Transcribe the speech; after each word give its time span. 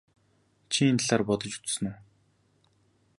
Чи 0.71 0.81
энэ 0.91 1.01
талаар 1.07 1.21
бодож 1.27 1.53
үзсэн 1.57 1.85
үү? 1.89 1.97